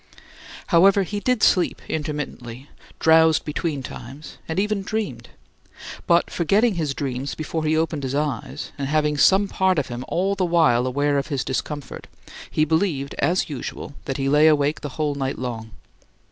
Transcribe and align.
However, 0.73 1.03
he 1.03 1.19
did 1.19 1.43
sleep 1.43 1.79
intermittently, 1.87 2.67
drowsed 2.97 3.45
between 3.45 3.83
times, 3.83 4.39
and 4.47 4.59
even 4.59 4.81
dreamed; 4.81 5.29
but, 6.07 6.31
forgetting 6.31 6.73
his 6.73 6.95
dreams 6.95 7.35
before 7.35 7.63
he 7.65 7.77
opened 7.77 8.01
his 8.01 8.15
eyes, 8.15 8.71
and 8.79 8.87
having 8.87 9.15
some 9.15 9.47
part 9.47 9.77
of 9.77 9.89
him 9.89 10.03
all 10.07 10.33
the 10.33 10.43
while 10.43 10.87
aware 10.87 11.19
of 11.19 11.27
his 11.27 11.43
discomfort, 11.45 12.07
he 12.49 12.65
believed, 12.65 13.13
as 13.19 13.47
usual, 13.47 13.93
that 14.05 14.17
he 14.17 14.27
lay 14.27 14.47
awake 14.47 14.81
the 14.81 14.89
whole 14.97 15.13
night 15.13 15.37
long. 15.37 15.69